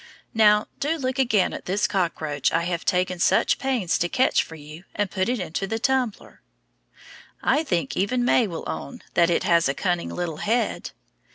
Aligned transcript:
Now, 0.33 0.65
do 0.79 0.97
look 0.97 1.19
again 1.19 1.53
at 1.53 1.65
this 1.67 1.87
cockroach 1.87 2.51
I 2.51 2.63
have 2.63 2.85
taken 2.85 3.19
such 3.19 3.59
pains 3.59 3.99
to 3.99 4.09
catch 4.09 4.41
for 4.41 4.55
you 4.55 4.83
and 4.95 5.11
put 5.11 5.29
into 5.29 5.67
the 5.67 5.77
tumbler. 5.77 6.41
I 7.43 7.63
think 7.63 7.95
even 7.95 8.25
May 8.25 8.47
will 8.47 8.63
own 8.65 9.03
that 9.13 9.29
it 9.29 9.43
has 9.43 9.69
a 9.69 9.75
cunning 9.75 10.09
little 10.09 10.37
head. 10.37 10.89